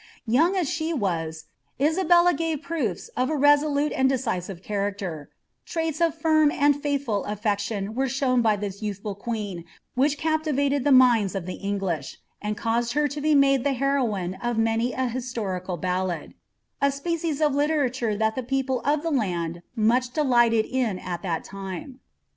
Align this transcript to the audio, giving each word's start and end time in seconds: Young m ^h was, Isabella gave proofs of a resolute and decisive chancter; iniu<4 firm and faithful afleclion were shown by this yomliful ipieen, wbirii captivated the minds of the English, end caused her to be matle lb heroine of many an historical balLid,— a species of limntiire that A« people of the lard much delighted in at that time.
Young 0.25 0.55
m 0.55 0.65
^h 0.65 0.97
was, 0.97 1.45
Isabella 1.79 2.33
gave 2.33 2.63
proofs 2.63 3.09
of 3.09 3.29
a 3.29 3.35
resolute 3.37 3.91
and 3.91 4.09
decisive 4.09 4.63
chancter; 4.63 5.29
iniu<4 5.67 6.11
firm 6.11 6.49
and 6.51 6.81
faithful 6.81 7.23
afleclion 7.29 7.93
were 7.93 8.09
shown 8.09 8.41
by 8.41 8.55
this 8.55 8.81
yomliful 8.81 9.19
ipieen, 9.21 9.63
wbirii 9.95 10.17
captivated 10.17 10.83
the 10.83 10.91
minds 10.91 11.35
of 11.35 11.45
the 11.45 11.57
English, 11.61 12.17
end 12.41 12.57
caused 12.57 12.93
her 12.93 13.07
to 13.09 13.21
be 13.21 13.35
matle 13.35 13.63
lb 13.63 13.75
heroine 13.75 14.33
of 14.41 14.57
many 14.57 14.91
an 14.91 15.09
historical 15.09 15.77
balLid,— 15.77 16.33
a 16.81 16.91
species 16.91 17.39
of 17.39 17.51
limntiire 17.51 18.17
that 18.17 18.35
A« 18.35 18.41
people 18.41 18.81
of 18.83 19.03
the 19.03 19.11
lard 19.11 19.61
much 19.75 20.09
delighted 20.13 20.65
in 20.65 20.97
at 20.97 21.21
that 21.21 21.43
time. 21.43 21.99